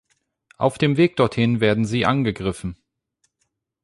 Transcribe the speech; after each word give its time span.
Auf 0.57 0.79
dem 0.79 0.97
Weg 0.97 1.15
dorthin 1.17 1.59
werden 1.59 1.85
sie 1.85 2.07
angegriffen. 2.07 2.75